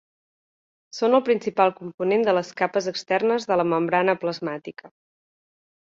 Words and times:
Són 0.99 1.17
el 1.17 1.23
principal 1.27 1.75
component 1.81 2.25
de 2.29 2.35
les 2.39 2.51
capes 2.63 2.89
externes 2.95 3.49
de 3.53 3.59
la 3.63 3.67
membrana 3.77 4.19
plasmàtica. 4.25 4.95